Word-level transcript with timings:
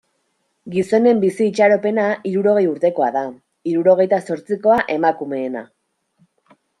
Gizonen 0.75 1.19
bizi 1.23 1.49
itxaropena 1.49 2.05
hirurogei 2.29 2.65
urtekoa 2.69 3.09
da, 3.17 3.23
hirurogeita 3.73 4.19
zortzikoa 4.31 4.79
emakumeena. 4.95 5.63